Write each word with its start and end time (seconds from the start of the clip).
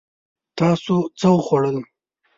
تاسو 0.57 0.95
څه 1.19 1.27
وخوړل؟ 1.33 1.77